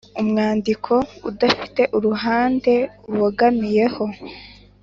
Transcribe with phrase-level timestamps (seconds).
[0.21, 0.93] •Umwandiko
[1.29, 2.73] udafite uruhande
[3.11, 4.05] ubogamiyeho.